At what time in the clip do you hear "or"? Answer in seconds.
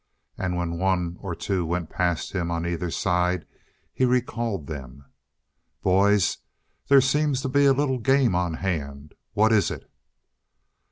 1.19-1.35